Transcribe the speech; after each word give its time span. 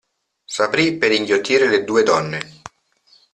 S'aprì 0.53 0.95
per 0.97 1.11
inghiottire 1.11 1.67
le 1.69 1.83
due 1.83 2.01
donne. 2.01 2.61